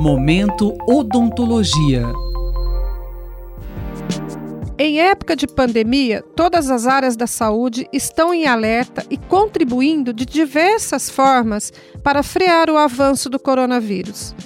Momento 0.00 0.78
Odontologia. 0.86 2.04
Em 4.78 5.00
época 5.00 5.34
de 5.34 5.48
pandemia, 5.48 6.22
todas 6.36 6.70
as 6.70 6.86
áreas 6.86 7.16
da 7.16 7.26
saúde 7.26 7.88
estão 7.92 8.32
em 8.32 8.46
alerta 8.46 9.04
e 9.10 9.16
contribuindo 9.16 10.12
de 10.12 10.24
diversas 10.24 11.10
formas 11.10 11.72
para 12.00 12.22
frear 12.22 12.70
o 12.70 12.76
avanço 12.76 13.28
do 13.28 13.40
coronavírus. 13.40 14.36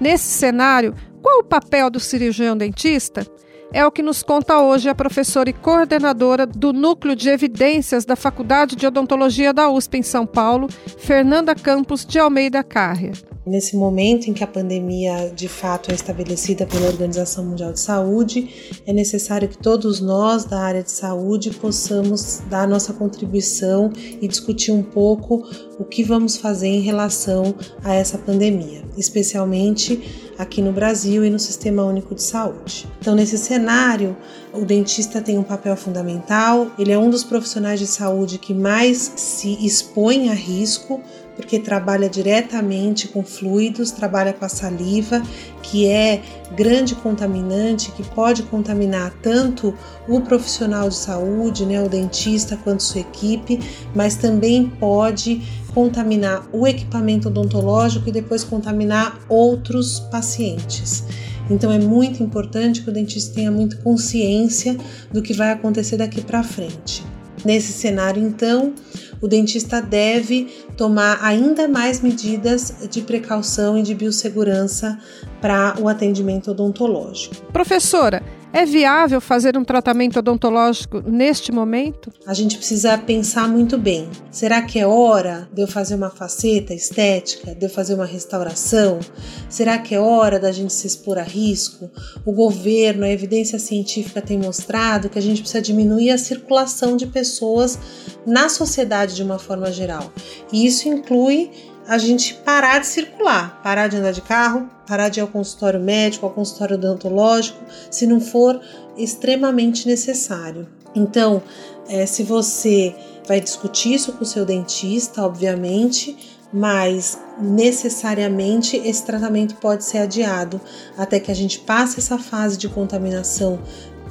Nesse 0.00 0.24
cenário, 0.24 0.94
qual 1.20 1.40
o 1.40 1.44
papel 1.44 1.90
do 1.90 2.00
cirurgião 2.00 2.56
dentista? 2.56 3.26
É 3.74 3.86
o 3.86 3.90
que 3.90 4.02
nos 4.02 4.22
conta 4.22 4.60
hoje 4.60 4.90
a 4.90 4.94
professora 4.94 5.48
e 5.48 5.52
coordenadora 5.54 6.46
do 6.46 6.74
Núcleo 6.74 7.16
de 7.16 7.30
Evidências 7.30 8.04
da 8.04 8.14
Faculdade 8.14 8.76
de 8.76 8.86
Odontologia 8.86 9.50
da 9.50 9.70
USP 9.70 9.96
em 9.96 10.02
São 10.02 10.26
Paulo, 10.26 10.68
Fernanda 10.98 11.54
Campos 11.54 12.04
de 12.04 12.18
Almeida 12.18 12.62
Carrier. 12.62 13.16
Nesse 13.46 13.74
momento 13.74 14.28
em 14.28 14.34
que 14.34 14.44
a 14.44 14.46
pandemia 14.46 15.32
de 15.34 15.48
fato 15.48 15.90
é 15.90 15.94
estabelecida 15.94 16.66
pela 16.66 16.86
Organização 16.86 17.44
Mundial 17.46 17.72
de 17.72 17.80
Saúde, 17.80 18.80
é 18.86 18.92
necessário 18.92 19.48
que 19.48 19.58
todos 19.58 20.00
nós 20.00 20.44
da 20.44 20.60
área 20.60 20.82
de 20.82 20.92
saúde 20.92 21.50
possamos 21.50 22.40
dar 22.50 22.68
nossa 22.68 22.92
contribuição 22.92 23.90
e 24.20 24.28
discutir 24.28 24.70
um 24.70 24.82
pouco 24.82 25.44
o 25.78 25.84
que 25.84 26.04
vamos 26.04 26.36
fazer 26.36 26.68
em 26.68 26.80
relação 26.80 27.54
a 27.82 27.94
essa 27.94 28.16
pandemia, 28.16 28.84
especialmente 28.96 30.21
aqui 30.38 30.62
no 30.62 30.72
Brasil 30.72 31.24
e 31.24 31.30
no 31.30 31.38
Sistema 31.38 31.84
Único 31.84 32.14
de 32.14 32.22
Saúde. 32.22 32.86
Então, 33.00 33.14
nesse 33.14 33.38
cenário, 33.38 34.16
o 34.52 34.64
dentista 34.64 35.20
tem 35.20 35.38
um 35.38 35.42
papel 35.42 35.76
fundamental, 35.76 36.70
ele 36.78 36.92
é 36.92 36.98
um 36.98 37.08
dos 37.08 37.24
profissionais 37.24 37.80
de 37.80 37.86
saúde 37.86 38.38
que 38.38 38.52
mais 38.52 39.12
se 39.16 39.64
expõe 39.64 40.28
a 40.28 40.34
risco 40.34 41.00
porque 41.36 41.58
trabalha 41.58 42.08
diretamente 42.08 43.08
com 43.08 43.22
fluidos, 43.22 43.90
trabalha 43.90 44.32
com 44.32 44.44
a 44.44 44.48
saliva, 44.48 45.22
que 45.62 45.88
é 45.88 46.22
grande 46.54 46.94
contaminante, 46.94 47.90
que 47.92 48.02
pode 48.02 48.42
contaminar 48.44 49.12
tanto 49.22 49.74
o 50.06 50.20
profissional 50.20 50.88
de 50.88 50.94
saúde, 50.94 51.64
né, 51.64 51.82
o 51.82 51.88
dentista, 51.88 52.56
quanto 52.62 52.82
sua 52.82 53.00
equipe, 53.00 53.58
mas 53.94 54.16
também 54.16 54.68
pode 54.68 55.40
contaminar 55.74 56.46
o 56.52 56.66
equipamento 56.66 57.28
odontológico 57.28 58.08
e 58.08 58.12
depois 58.12 58.44
contaminar 58.44 59.18
outros 59.28 60.00
pacientes. 60.00 61.04
Então 61.50 61.72
é 61.72 61.78
muito 61.78 62.22
importante 62.22 62.82
que 62.82 62.90
o 62.90 62.92
dentista 62.92 63.34
tenha 63.34 63.50
muita 63.50 63.76
consciência 63.76 64.76
do 65.12 65.22
que 65.22 65.32
vai 65.32 65.50
acontecer 65.50 65.96
daqui 65.96 66.20
para 66.22 66.42
frente. 66.42 67.04
Nesse 67.44 67.72
cenário, 67.72 68.22
então, 68.22 68.72
o 69.20 69.26
dentista 69.26 69.82
deve 69.82 70.46
tomar 70.76 71.18
ainda 71.22 71.66
mais 71.66 72.00
medidas 72.00 72.74
de 72.88 73.02
precaução 73.02 73.76
e 73.76 73.82
de 73.82 73.94
biossegurança 73.94 74.98
para 75.40 75.74
o 75.80 75.88
atendimento 75.88 76.52
odontológico. 76.52 77.34
Professora, 77.52 78.21
é 78.52 78.66
viável 78.66 79.20
fazer 79.20 79.56
um 79.56 79.64
tratamento 79.64 80.18
odontológico 80.18 81.00
neste 81.00 81.50
momento? 81.50 82.12
A 82.26 82.34
gente 82.34 82.56
precisa 82.56 82.96
pensar 82.98 83.48
muito 83.48 83.78
bem. 83.78 84.08
Será 84.30 84.60
que 84.62 84.78
é 84.78 84.86
hora 84.86 85.48
de 85.52 85.62
eu 85.62 85.66
fazer 85.66 85.94
uma 85.94 86.10
faceta 86.10 86.74
estética, 86.74 87.54
de 87.54 87.64
eu 87.64 87.70
fazer 87.70 87.94
uma 87.94 88.04
restauração? 88.04 89.00
Será 89.48 89.78
que 89.78 89.94
é 89.94 90.00
hora 90.00 90.38
da 90.38 90.52
gente 90.52 90.72
se 90.72 90.86
expor 90.86 91.18
a 91.18 91.22
risco? 91.22 91.90
O 92.26 92.32
governo, 92.32 93.04
a 93.04 93.08
evidência 93.08 93.58
científica 93.58 94.20
tem 94.20 94.38
mostrado 94.38 95.08
que 95.08 95.18
a 95.18 95.22
gente 95.22 95.40
precisa 95.40 95.62
diminuir 95.62 96.10
a 96.10 96.18
circulação 96.18 96.96
de 96.96 97.06
pessoas 97.06 97.78
na 98.26 98.48
sociedade 98.48 99.14
de 99.14 99.22
uma 99.22 99.38
forma 99.38 99.72
geral. 99.72 100.12
E 100.52 100.66
isso 100.66 100.88
inclui 100.88 101.50
a 101.86 101.98
gente 101.98 102.34
parar 102.34 102.78
de 102.78 102.86
circular, 102.86 103.60
parar 103.62 103.88
de 103.88 103.96
andar 103.96 104.12
de 104.12 104.20
carro, 104.20 104.68
parar 104.86 105.08
de 105.08 105.20
ir 105.20 105.22
ao 105.22 105.28
consultório 105.28 105.80
médico, 105.80 106.24
ao 106.24 106.32
consultório 106.32 106.76
odontológico, 106.76 107.58
se 107.90 108.06
não 108.06 108.20
for 108.20 108.60
extremamente 108.96 109.86
necessário. 109.86 110.68
Então, 110.94 111.42
é, 111.88 112.06
se 112.06 112.22
você 112.22 112.94
vai 113.26 113.40
discutir 113.40 113.94
isso 113.94 114.12
com 114.12 114.22
o 114.22 114.26
seu 114.26 114.44
dentista, 114.44 115.22
obviamente, 115.22 116.16
mas 116.52 117.18
necessariamente 117.40 118.76
esse 118.76 119.04
tratamento 119.04 119.54
pode 119.56 119.84
ser 119.84 119.98
adiado 119.98 120.60
até 120.98 121.18
que 121.18 121.30
a 121.30 121.34
gente 121.34 121.60
passe 121.60 121.98
essa 121.98 122.18
fase 122.18 122.58
de 122.58 122.68
contaminação 122.68 123.58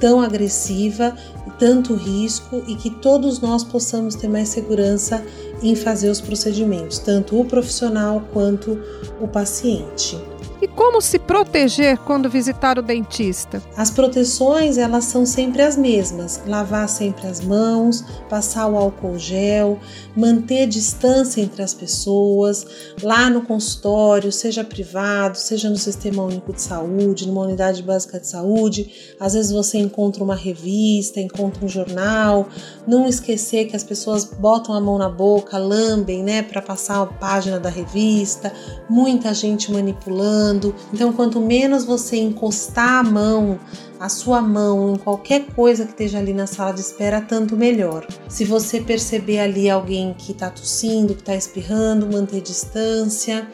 tão 0.01 0.19
agressiva, 0.19 1.15
tanto 1.57 1.93
risco 1.93 2.63
e 2.67 2.75
que 2.75 2.89
todos 2.89 3.39
nós 3.39 3.63
possamos 3.63 4.15
ter 4.15 4.27
mais 4.27 4.49
segurança 4.49 5.23
em 5.61 5.75
fazer 5.75 6.09
os 6.09 6.19
procedimentos, 6.19 6.97
tanto 6.97 7.39
o 7.39 7.45
profissional 7.45 8.27
quanto 8.33 8.77
o 9.21 9.27
paciente. 9.27 10.19
E 10.61 10.67
como 10.67 11.01
se 11.01 11.17
proteger 11.17 11.97
quando 11.97 12.29
visitar 12.29 12.77
o 12.77 12.83
dentista? 12.83 13.63
As 13.75 13.89
proteções, 13.89 14.77
elas 14.77 15.05
são 15.05 15.25
sempre 15.25 15.63
as 15.63 15.75
mesmas: 15.75 16.39
lavar 16.45 16.87
sempre 16.87 17.25
as 17.25 17.41
mãos, 17.41 18.05
passar 18.29 18.67
o 18.67 18.77
álcool 18.77 19.17
gel, 19.17 19.79
manter 20.15 20.67
distância 20.67 21.41
entre 21.41 21.63
as 21.63 21.73
pessoas, 21.73 22.93
lá 23.01 23.27
no 23.27 23.41
consultório, 23.41 24.31
seja 24.31 24.63
privado, 24.63 25.35
seja 25.35 25.67
no 25.67 25.77
Sistema 25.77 26.21
Único 26.21 26.53
de 26.53 26.61
Saúde, 26.61 27.27
numa 27.27 27.41
unidade 27.41 27.81
básica 27.81 28.19
de 28.19 28.27
saúde. 28.27 29.15
Às 29.19 29.33
vezes 29.33 29.51
você 29.51 29.79
encontra 29.79 30.23
uma 30.23 30.35
revista, 30.35 31.19
encontra 31.19 31.65
um 31.65 31.69
jornal. 31.69 32.47
Não 32.85 33.07
esquecer 33.07 33.65
que 33.65 33.75
as 33.75 33.83
pessoas 33.83 34.25
botam 34.25 34.75
a 34.75 34.79
mão 34.79 34.99
na 34.99 35.09
boca, 35.09 35.57
lambem, 35.57 36.23
né, 36.23 36.43
para 36.43 36.61
passar 36.61 37.01
a 37.01 37.07
página 37.07 37.59
da 37.59 37.69
revista. 37.69 38.53
Muita 38.87 39.33
gente 39.33 39.71
manipulando 39.71 40.50
então, 40.93 41.13
quanto 41.13 41.39
menos 41.39 41.85
você 41.85 42.17
encostar 42.17 42.99
a 42.99 43.03
mão, 43.03 43.59
a 43.99 44.09
sua 44.09 44.41
mão 44.41 44.93
em 44.93 44.97
qualquer 44.97 45.45
coisa 45.55 45.85
que 45.85 45.91
esteja 45.91 46.17
ali 46.17 46.33
na 46.33 46.47
sala 46.47 46.71
de 46.71 46.81
espera, 46.81 47.21
tanto 47.21 47.55
melhor. 47.55 48.07
Se 48.27 48.43
você 48.43 48.81
perceber 48.81 49.39
ali 49.39 49.69
alguém 49.69 50.15
que 50.17 50.31
está 50.31 50.49
tossindo, 50.49 51.13
que 51.13 51.21
está 51.21 51.35
espirrando, 51.35 52.11
manter 52.11 52.41
distância, 52.41 53.47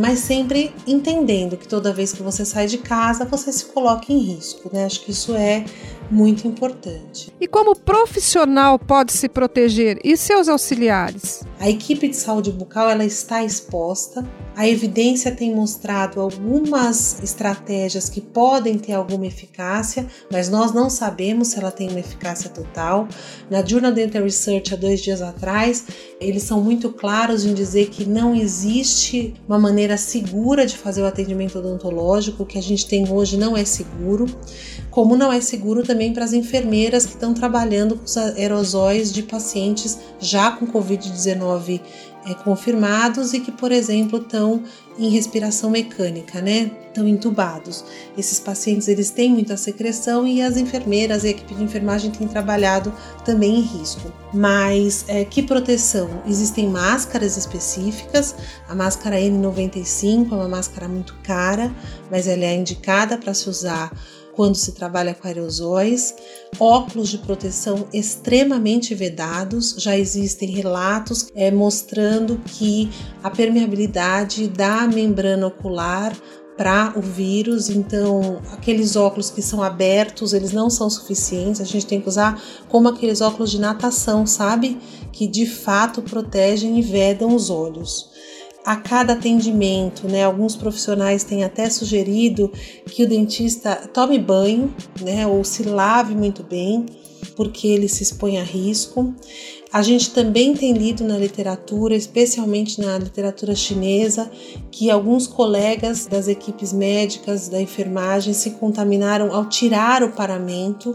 mas 0.00 0.20
sempre 0.20 0.74
entendendo 0.86 1.56
que 1.56 1.68
toda 1.68 1.92
vez 1.92 2.12
que 2.12 2.22
você 2.22 2.44
sai 2.44 2.66
de 2.66 2.78
casa, 2.78 3.26
você 3.26 3.52
se 3.52 3.66
coloca 3.66 4.10
em 4.10 4.18
risco, 4.18 4.70
né? 4.72 4.86
Acho 4.86 5.04
que 5.04 5.10
isso 5.10 5.34
é 5.34 5.66
muito 6.10 6.46
importante. 6.46 7.32
E 7.40 7.46
como 7.46 7.76
profissional 7.76 8.78
pode 8.78 9.12
se 9.12 9.28
proteger 9.28 9.98
e 10.02 10.16
seus 10.16 10.48
auxiliares? 10.48 11.42
A 11.60 11.68
equipe 11.68 12.08
de 12.08 12.16
saúde 12.16 12.52
bucal 12.52 12.88
ela 12.88 13.04
está 13.04 13.44
exposta. 13.44 14.24
A 14.56 14.68
evidência 14.68 15.30
tem 15.30 15.54
mostrado 15.54 16.20
algumas 16.20 17.22
estratégias 17.22 18.08
que 18.08 18.20
podem 18.20 18.76
ter 18.76 18.92
alguma 18.92 19.26
eficácia, 19.26 20.06
mas 20.32 20.48
nós 20.48 20.72
não 20.72 20.90
sabemos 20.90 21.48
se 21.48 21.58
ela 21.58 21.70
tem 21.70 21.88
uma 21.88 22.00
eficácia 22.00 22.50
total. 22.50 23.06
Na 23.48 23.64
Journal 23.64 23.92
Dental 23.92 24.22
Research, 24.22 24.74
há 24.74 24.76
dois 24.76 25.00
dias 25.00 25.22
atrás, 25.22 25.84
eles 26.20 26.42
são 26.42 26.60
muito 26.60 26.90
claros 26.90 27.44
em 27.44 27.54
dizer 27.54 27.88
que 27.88 28.04
não 28.04 28.34
existe 28.34 29.34
uma 29.46 29.58
maneira 29.58 29.96
segura 29.96 30.66
de 30.66 30.76
fazer 30.76 31.02
o 31.02 31.06
atendimento 31.06 31.58
odontológico. 31.58 32.42
O 32.42 32.46
que 32.46 32.58
a 32.58 32.62
gente 32.62 32.86
tem 32.86 33.08
hoje 33.08 33.36
não 33.36 33.56
é 33.56 33.64
seguro, 33.64 34.26
como 34.90 35.16
não 35.16 35.32
é 35.32 35.40
seguro 35.40 35.82
também 35.84 35.97
para 36.12 36.24
as 36.24 36.32
enfermeiras 36.32 37.04
que 37.04 37.12
estão 37.12 37.34
trabalhando 37.34 37.96
com 37.96 38.04
os 38.04 38.16
aerosóis 38.16 39.12
de 39.12 39.22
pacientes 39.22 39.98
já 40.20 40.50
com 40.52 40.66
Covid-19 40.66 41.80
é, 42.26 42.34
confirmados 42.34 43.32
e 43.32 43.40
que, 43.40 43.50
por 43.50 43.72
exemplo, 43.72 44.18
estão 44.18 44.62
em 44.98 45.08
respiração 45.10 45.70
mecânica, 45.70 46.40
né? 46.40 46.70
Estão 46.88 47.06
entubados. 47.06 47.84
Esses 48.16 48.40
pacientes 48.40 48.88
eles 48.88 49.10
têm 49.10 49.30
muita 49.30 49.56
secreção 49.56 50.26
e 50.26 50.42
as 50.42 50.56
enfermeiras 50.56 51.22
e 51.22 51.28
a 51.28 51.30
equipe 51.30 51.54
de 51.54 51.62
enfermagem 51.62 52.10
têm 52.10 52.26
trabalhado 52.26 52.92
também 53.24 53.60
em 53.60 53.62
risco. 53.62 54.12
Mas 54.34 55.04
é, 55.06 55.24
que 55.24 55.42
proteção? 55.42 56.22
Existem 56.26 56.68
máscaras 56.68 57.36
específicas. 57.36 58.34
A 58.68 58.74
máscara 58.74 59.16
N95 59.16 60.32
é 60.32 60.34
uma 60.34 60.48
máscara 60.48 60.88
muito 60.88 61.14
cara, 61.22 61.72
mas 62.10 62.26
ela 62.26 62.44
é 62.44 62.54
indicada 62.54 63.16
para 63.16 63.32
se 63.32 63.48
usar 63.48 63.92
quando 64.38 64.54
se 64.54 64.70
trabalha 64.70 65.14
com 65.14 65.26
aerosóis, 65.26 66.14
óculos 66.60 67.08
de 67.08 67.18
proteção 67.18 67.88
extremamente 67.92 68.94
vedados. 68.94 69.74
Já 69.76 69.98
existem 69.98 70.52
relatos 70.52 71.26
é, 71.34 71.50
mostrando 71.50 72.40
que 72.46 72.88
a 73.20 73.30
permeabilidade 73.30 74.46
da 74.46 74.86
membrana 74.86 75.48
ocular 75.48 76.16
para 76.56 76.92
o 76.96 77.00
vírus, 77.00 77.68
então 77.68 78.40
aqueles 78.52 78.94
óculos 78.94 79.28
que 79.28 79.42
são 79.42 79.60
abertos, 79.60 80.32
eles 80.32 80.52
não 80.52 80.70
são 80.70 80.88
suficientes, 80.88 81.60
a 81.60 81.64
gente 81.64 81.86
tem 81.86 82.00
que 82.00 82.08
usar 82.08 82.40
como 82.68 82.86
aqueles 82.86 83.20
óculos 83.20 83.50
de 83.50 83.58
natação, 83.58 84.24
sabe? 84.24 84.78
Que 85.12 85.26
de 85.26 85.46
fato 85.46 86.00
protegem 86.00 86.78
e 86.78 86.82
vedam 86.82 87.34
os 87.34 87.50
olhos 87.50 88.17
a 88.68 88.76
cada 88.76 89.14
atendimento, 89.14 90.06
né? 90.06 90.24
Alguns 90.24 90.54
profissionais 90.54 91.24
têm 91.24 91.42
até 91.42 91.70
sugerido 91.70 92.52
que 92.84 93.02
o 93.02 93.08
dentista 93.08 93.74
tome 93.94 94.18
banho, 94.18 94.74
né? 95.00 95.26
Ou 95.26 95.42
se 95.42 95.62
lave 95.62 96.14
muito 96.14 96.42
bem, 96.42 96.84
porque 97.34 97.66
ele 97.66 97.88
se 97.88 98.02
expõe 98.02 98.36
a 98.36 98.42
risco. 98.42 99.14
A 99.72 99.80
gente 99.80 100.10
também 100.10 100.52
tem 100.52 100.74
lido 100.74 101.02
na 101.02 101.16
literatura, 101.16 101.96
especialmente 101.96 102.78
na 102.78 102.98
literatura 102.98 103.54
chinesa, 103.54 104.30
que 104.70 104.90
alguns 104.90 105.26
colegas 105.26 106.04
das 106.04 106.28
equipes 106.28 106.70
médicas 106.70 107.48
da 107.48 107.62
enfermagem 107.62 108.34
se 108.34 108.50
contaminaram 108.50 109.34
ao 109.34 109.46
tirar 109.46 110.02
o 110.02 110.12
paramento 110.12 110.94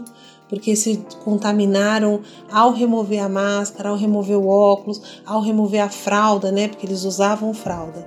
porque 0.54 0.76
se 0.76 1.04
contaminaram 1.24 2.20
ao 2.48 2.72
remover 2.72 3.20
a 3.20 3.28
máscara, 3.28 3.88
ao 3.88 3.96
remover 3.96 4.38
o 4.38 4.46
óculos, 4.46 5.20
ao 5.26 5.40
remover 5.40 5.82
a 5.82 5.88
fralda, 5.88 6.52
né? 6.52 6.68
Porque 6.68 6.86
eles 6.86 7.02
usavam 7.02 7.52
fralda. 7.52 8.06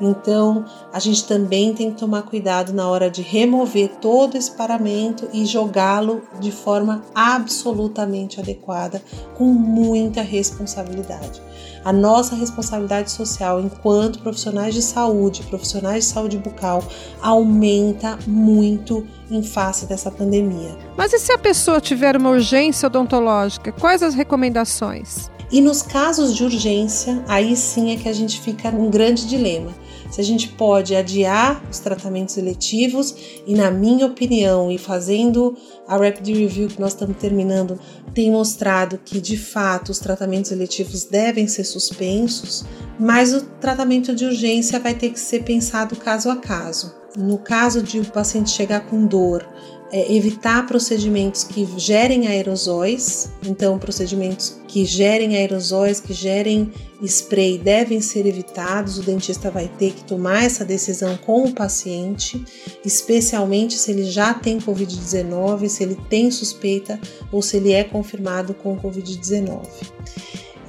Então, 0.00 0.64
a 0.92 1.00
gente 1.00 1.26
também 1.26 1.74
tem 1.74 1.90
que 1.90 1.98
tomar 1.98 2.22
cuidado 2.22 2.72
na 2.72 2.88
hora 2.88 3.10
de 3.10 3.20
remover 3.20 3.96
todo 4.00 4.36
esse 4.36 4.52
paramento 4.52 5.28
e 5.32 5.44
jogá-lo 5.44 6.22
de 6.38 6.52
forma 6.52 7.02
absolutamente 7.12 8.38
adequada, 8.38 9.02
com 9.36 9.46
muita 9.46 10.22
responsabilidade. 10.22 11.42
A 11.84 11.92
nossa 11.92 12.36
responsabilidade 12.36 13.10
social 13.10 13.60
enquanto 13.60 14.20
profissionais 14.20 14.72
de 14.72 14.82
saúde, 14.82 15.42
profissionais 15.44 16.04
de 16.04 16.10
saúde 16.10 16.38
bucal, 16.38 16.82
aumenta 17.20 18.18
muito 18.24 19.04
em 19.30 19.42
face 19.42 19.86
dessa 19.86 20.10
pandemia. 20.10 20.76
Mas 20.96 21.12
e 21.12 21.18
se 21.18 21.32
a 21.32 21.38
pessoa 21.38 21.80
tiver 21.80 22.16
uma 22.16 22.30
urgência 22.30 22.86
odontológica, 22.86 23.72
quais 23.72 24.02
as 24.02 24.14
recomendações? 24.14 25.30
E 25.50 25.60
nos 25.60 25.80
casos 25.80 26.36
de 26.36 26.44
urgência, 26.44 27.24
aí 27.26 27.56
sim 27.56 27.92
é 27.92 27.96
que 27.96 28.08
a 28.08 28.12
gente 28.12 28.40
fica 28.40 28.70
num 28.70 28.90
grande 28.90 29.26
dilema 29.26 29.72
se 30.10 30.20
a 30.20 30.24
gente 30.24 30.48
pode 30.48 30.94
adiar 30.94 31.62
os 31.70 31.78
tratamentos 31.78 32.36
eletivos 32.36 33.14
e, 33.46 33.54
na 33.54 33.70
minha 33.70 34.06
opinião, 34.06 34.70
e 34.70 34.78
fazendo 34.78 35.56
a 35.86 35.96
Rapid 35.96 36.28
Review 36.28 36.68
que 36.68 36.80
nós 36.80 36.92
estamos 36.92 37.16
terminando, 37.18 37.78
tem 38.14 38.30
mostrado 38.30 38.98
que 39.04 39.20
de 39.20 39.36
fato 39.36 39.90
os 39.90 39.98
tratamentos 39.98 40.50
eletivos 40.50 41.04
devem 41.04 41.46
ser 41.46 41.64
suspensos, 41.64 42.64
mas 42.98 43.34
o 43.34 43.42
tratamento 43.42 44.14
de 44.14 44.24
urgência 44.24 44.80
vai 44.80 44.94
ter 44.94 45.10
que 45.10 45.20
ser 45.20 45.44
pensado 45.44 45.96
caso 45.96 46.30
a 46.30 46.36
caso. 46.36 46.94
No 47.18 47.36
caso 47.36 47.82
de 47.82 47.98
o 47.98 48.04
paciente 48.04 48.50
chegar 48.50 48.86
com 48.86 49.04
dor, 49.04 49.44
é, 49.90 50.14
evitar 50.14 50.66
procedimentos 50.66 51.42
que 51.42 51.66
gerem 51.76 52.28
aerosóis, 52.28 53.30
então 53.44 53.76
procedimentos 53.76 54.60
que 54.68 54.84
gerem 54.84 55.34
aerosóis, 55.34 55.98
que 55.98 56.12
gerem 56.12 56.70
spray 57.02 57.58
devem 57.58 58.00
ser 58.00 58.24
evitados. 58.24 58.98
O 58.98 59.02
dentista 59.02 59.50
vai 59.50 59.66
ter 59.66 59.94
que 59.94 60.04
tomar 60.04 60.44
essa 60.44 60.64
decisão 60.64 61.16
com 61.16 61.44
o 61.44 61.52
paciente, 61.52 62.44
especialmente 62.84 63.74
se 63.74 63.90
ele 63.90 64.04
já 64.04 64.32
tem 64.32 64.58
Covid-19, 64.58 65.68
se 65.68 65.82
ele 65.82 65.98
tem 66.08 66.30
suspeita 66.30 67.00
ou 67.32 67.42
se 67.42 67.56
ele 67.56 67.72
é 67.72 67.82
confirmado 67.82 68.54
com 68.54 68.78
Covid-19. 68.78 69.66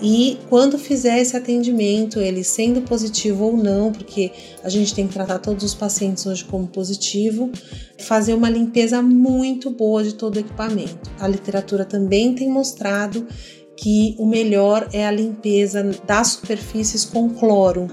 E 0.01 0.37
quando 0.49 0.77
fizer 0.77 1.19
esse 1.19 1.35
atendimento, 1.35 2.19
ele 2.19 2.43
sendo 2.43 2.81
positivo 2.81 3.45
ou 3.45 3.57
não, 3.57 3.91
porque 3.91 4.31
a 4.63 4.69
gente 4.69 4.95
tem 4.95 5.05
que 5.05 5.13
tratar 5.13 5.39
todos 5.39 5.63
os 5.63 5.73
pacientes 5.73 6.25
hoje 6.25 6.45
como 6.45 6.67
positivo, 6.67 7.49
fazer 7.97 8.33
uma 8.33 8.49
limpeza 8.49 9.01
muito 9.01 9.69
boa 9.69 10.03
de 10.03 10.13
todo 10.13 10.37
o 10.37 10.39
equipamento. 10.39 11.11
A 11.19 11.27
literatura 11.27 11.83
também 11.83 12.33
tem 12.33 12.49
mostrado 12.49 13.27
que 13.75 14.15
o 14.17 14.25
melhor 14.25 14.87
é 14.93 15.05
a 15.05 15.11
limpeza 15.11 15.83
das 16.05 16.27
superfícies 16.29 17.03
com 17.03 17.29
cloro. 17.29 17.87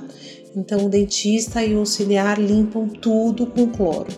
Então, 0.54 0.86
o 0.86 0.88
dentista 0.88 1.62
e 1.62 1.74
o 1.74 1.80
auxiliar 1.80 2.40
limpam 2.40 2.88
tudo 2.88 3.46
com 3.46 3.66
cloro. 3.68 4.08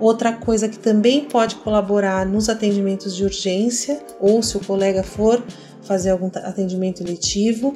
Outra 0.00 0.32
coisa 0.32 0.68
que 0.68 0.78
também 0.78 1.24
pode 1.24 1.56
colaborar 1.56 2.24
nos 2.24 2.48
atendimentos 2.48 3.16
de 3.16 3.24
urgência, 3.24 4.00
ou 4.20 4.42
se 4.42 4.56
o 4.56 4.60
colega 4.60 5.02
for 5.02 5.42
fazer 5.88 6.10
algum 6.10 6.26
atendimento 6.26 7.02
eletivo, 7.02 7.74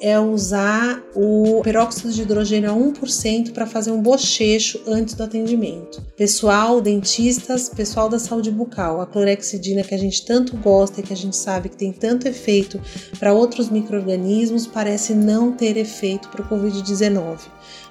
é 0.00 0.20
usar 0.20 1.02
o 1.16 1.62
peróxido 1.64 2.12
de 2.12 2.22
hidrogênio 2.22 2.70
a 2.70 2.74
1% 2.74 3.52
para 3.52 3.66
fazer 3.66 3.90
um 3.90 4.00
bochecho 4.00 4.80
antes 4.86 5.14
do 5.14 5.24
atendimento. 5.24 6.02
Pessoal, 6.14 6.80
dentistas, 6.80 7.70
pessoal 7.70 8.08
da 8.08 8.18
saúde 8.18 8.50
bucal, 8.50 9.00
a 9.00 9.06
clorexidina 9.06 9.82
que 9.82 9.94
a 9.94 9.98
gente 9.98 10.24
tanto 10.26 10.56
gosta 10.58 11.00
e 11.00 11.02
que 11.02 11.12
a 11.12 11.16
gente 11.16 11.36
sabe 11.36 11.70
que 11.70 11.76
tem 11.76 11.90
tanto 11.90 12.28
efeito 12.28 12.78
para 13.18 13.32
outros 13.32 13.70
micro-organismos, 13.70 14.66
parece 14.66 15.14
não 15.14 15.52
ter 15.52 15.76
efeito 15.78 16.28
para 16.28 16.42
o 16.42 16.48
Covid-19 16.48 17.38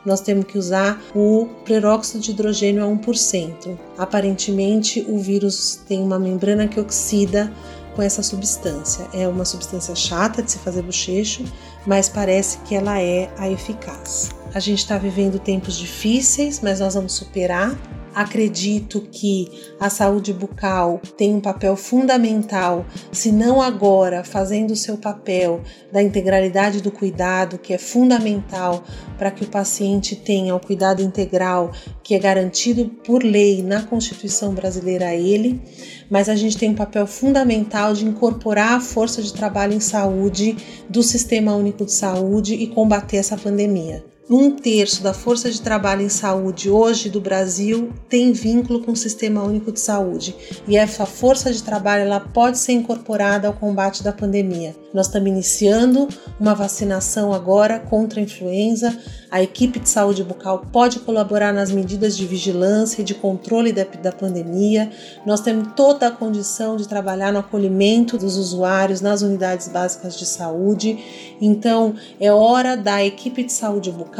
nós 0.07 0.21
temos 0.21 0.45
que 0.45 0.57
usar 0.57 1.01
o 1.13 1.49
peróxido 1.65 2.23
de 2.23 2.31
hidrogênio 2.31 2.81
a 2.81 2.87
1%. 2.87 3.77
Aparentemente, 3.97 5.05
o 5.07 5.19
vírus 5.19 5.81
tem 5.85 6.01
uma 6.01 6.17
membrana 6.17 6.65
que 6.65 6.79
oxida 6.79 7.51
com 7.97 8.03
essa 8.03 8.21
substância. 8.21 9.07
É 9.11 9.27
uma 9.27 9.43
substância 9.43 9.95
chata 9.95 10.43
de 10.43 10.51
se 10.51 10.59
fazer 10.59 10.83
bochecho, 10.83 11.43
mas 11.83 12.07
parece 12.07 12.59
que 12.59 12.75
ela 12.75 13.01
é 13.01 13.27
a 13.39 13.49
eficaz. 13.49 14.29
A 14.53 14.59
gente 14.59 14.77
está 14.77 14.99
vivendo 14.99 15.39
tempos 15.39 15.75
difíceis, 15.75 16.61
mas 16.61 16.79
nós 16.79 16.93
vamos 16.93 17.13
superar 17.13 17.75
Acredito 18.17 19.01
que 19.11 19.47
a 19.79 19.91
saúde 19.91 20.33
bucal 20.33 20.99
tem 21.15 21.35
um 21.35 21.39
papel 21.39 21.75
fundamental, 21.75 22.83
se 23.11 23.31
não 23.31 23.61
agora, 23.61 24.23
fazendo 24.23 24.71
o 24.71 24.75
seu 24.75 24.97
papel 24.97 25.61
da 25.91 26.01
integralidade 26.01 26.81
do 26.81 26.91
cuidado, 26.91 27.59
que 27.59 27.75
é 27.75 27.77
fundamental 27.77 28.83
para 29.19 29.29
que 29.29 29.43
o 29.43 29.47
paciente 29.47 30.15
tenha 30.15 30.55
o 30.55 30.59
cuidado 30.59 31.03
integral 31.03 31.71
que 32.01 32.15
é 32.15 32.19
garantido 32.19 32.89
por 33.05 33.23
lei 33.23 33.61
na 33.61 33.83
Constituição 33.83 34.51
brasileira 34.51 35.09
a 35.09 35.15
ele, 35.15 35.61
mas 36.09 36.27
a 36.27 36.35
gente 36.35 36.57
tem 36.57 36.71
um 36.71 36.75
papel 36.75 37.05
fundamental 37.05 37.93
de 37.93 38.03
incorporar 38.03 38.73
a 38.73 38.81
força 38.81 39.21
de 39.21 39.31
trabalho 39.31 39.73
em 39.73 39.79
saúde 39.79 40.57
do 40.89 41.03
Sistema 41.03 41.55
Único 41.55 41.85
de 41.85 41.93
Saúde 41.93 42.55
e 42.55 42.65
combater 42.65 43.17
essa 43.17 43.37
pandemia 43.37 44.16
um 44.29 44.51
terço 44.51 45.01
da 45.01 45.13
força 45.13 45.49
de 45.49 45.61
trabalho 45.61 46.01
em 46.01 46.09
saúde 46.09 46.69
hoje 46.69 47.09
do 47.09 47.21
Brasil 47.21 47.93
tem 48.09 48.33
vínculo 48.33 48.81
com 48.81 48.91
o 48.91 48.95
Sistema 48.95 49.41
Único 49.41 49.71
de 49.71 49.79
Saúde 49.79 50.35
e 50.67 50.75
essa 50.75 51.05
força 51.05 51.51
de 51.51 51.63
trabalho 51.63 52.03
ela 52.03 52.19
pode 52.19 52.57
ser 52.57 52.73
incorporada 52.73 53.47
ao 53.47 53.53
combate 53.53 54.03
da 54.03 54.11
pandemia. 54.11 54.75
Nós 54.93 55.07
estamos 55.07 55.29
iniciando 55.29 56.09
uma 56.39 56.53
vacinação 56.53 57.31
agora 57.31 57.79
contra 57.79 58.19
a 58.19 58.23
influenza. 58.23 58.97
A 59.29 59.41
equipe 59.41 59.79
de 59.79 59.89
saúde 59.89 60.23
bucal 60.23 60.65
pode 60.71 60.99
colaborar 60.99 61.53
nas 61.53 61.71
medidas 61.71 62.17
de 62.17 62.25
vigilância 62.25 63.01
e 63.01 63.05
de 63.05 63.13
controle 63.13 63.71
da, 63.71 63.83
da 63.83 64.11
pandemia. 64.11 64.89
Nós 65.25 65.41
temos 65.41 65.73
toda 65.75 66.07
a 66.07 66.11
condição 66.11 66.77
de 66.77 66.87
trabalhar 66.87 67.31
no 67.31 67.39
acolhimento 67.39 68.17
dos 68.17 68.37
usuários 68.37 68.99
nas 68.99 69.21
unidades 69.21 69.67
básicas 69.67 70.17
de 70.17 70.25
saúde. 70.25 70.97
Então, 71.39 71.95
é 72.19 72.31
hora 72.31 72.75
da 72.75 73.03
equipe 73.03 73.43
de 73.43 73.51
saúde 73.51 73.91
bucal 73.91 74.16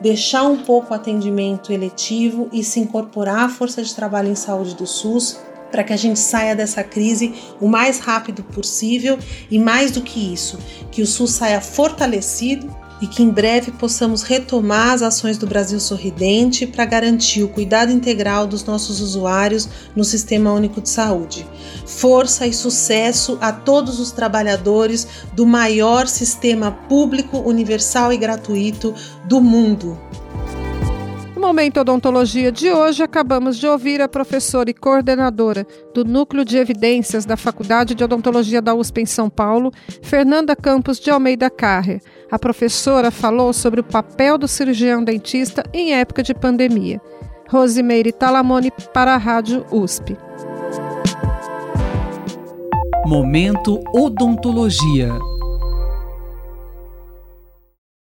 deixar 0.00 0.44
um 0.44 0.56
pouco 0.56 0.92
o 0.92 0.96
atendimento 0.96 1.72
eletivo 1.72 2.48
e 2.52 2.64
se 2.64 2.80
incorporar 2.80 3.40
à 3.40 3.48
força 3.48 3.82
de 3.82 3.94
trabalho 3.94 4.28
em 4.28 4.34
saúde 4.34 4.74
do 4.74 4.86
SUS 4.86 5.38
para 5.70 5.84
que 5.84 5.92
a 5.92 5.96
gente 5.96 6.18
saia 6.18 6.54
dessa 6.54 6.82
crise 6.82 7.34
o 7.60 7.68
mais 7.68 7.98
rápido 7.98 8.42
possível. 8.42 9.18
E 9.50 9.58
mais 9.58 9.90
do 9.90 10.00
que 10.00 10.32
isso, 10.32 10.58
que 10.90 11.02
o 11.02 11.06
SUS 11.06 11.32
saia 11.32 11.60
fortalecido 11.60 12.74
e 13.00 13.06
que 13.06 13.22
em 13.22 13.30
breve 13.30 13.70
possamos 13.72 14.22
retomar 14.22 14.92
as 14.92 15.02
ações 15.02 15.36
do 15.38 15.46
Brasil 15.46 15.78
Sorridente 15.78 16.66
para 16.66 16.84
garantir 16.84 17.42
o 17.42 17.48
cuidado 17.48 17.92
integral 17.92 18.46
dos 18.46 18.64
nossos 18.64 19.00
usuários 19.00 19.68
no 19.94 20.04
Sistema 20.04 20.52
Único 20.52 20.80
de 20.80 20.88
Saúde. 20.88 21.46
Força 21.84 22.46
e 22.46 22.52
sucesso 22.52 23.38
a 23.40 23.52
todos 23.52 24.00
os 24.00 24.12
trabalhadores 24.12 25.06
do 25.34 25.46
maior 25.46 26.06
sistema 26.06 26.70
público, 26.70 27.38
universal 27.38 28.12
e 28.12 28.16
gratuito 28.16 28.94
do 29.24 29.40
mundo. 29.40 29.98
No 31.36 31.42
Momento 31.42 31.80
Odontologia 31.80 32.50
de 32.50 32.70
hoje, 32.70 33.02
acabamos 33.02 33.58
de 33.58 33.66
ouvir 33.66 34.00
a 34.00 34.08
professora 34.08 34.70
e 34.70 34.74
coordenadora 34.74 35.66
do 35.94 36.02
Núcleo 36.02 36.46
de 36.46 36.56
Evidências 36.56 37.26
da 37.26 37.36
Faculdade 37.36 37.94
de 37.94 38.02
Odontologia 38.02 38.62
da 38.62 38.74
USP 38.74 39.02
em 39.02 39.06
São 39.06 39.28
Paulo, 39.28 39.70
Fernanda 40.02 40.56
Campos 40.56 40.98
de 40.98 41.10
Almeida 41.10 41.50
Carre. 41.50 42.00
A 42.30 42.38
professora 42.38 43.10
falou 43.10 43.52
sobre 43.52 43.80
o 43.80 43.84
papel 43.84 44.36
do 44.36 44.48
cirurgião 44.48 45.02
dentista 45.02 45.62
em 45.72 45.94
época 45.94 46.22
de 46.22 46.34
pandemia. 46.34 47.00
Rosimeire 47.48 48.12
Talamone 48.12 48.72
para 48.92 49.14
a 49.14 49.16
Rádio 49.16 49.64
USP. 49.70 50.16
Momento 53.06 53.80
Odontologia. 53.94 55.12